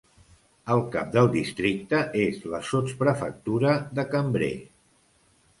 El 0.75 0.79
cap 0.95 1.11
del 1.15 1.29
districte 1.35 2.01
és 2.23 2.41
la 2.55 2.63
sotsprefectura 2.71 3.77
de 4.01 4.11
Cambrai. 4.15 4.57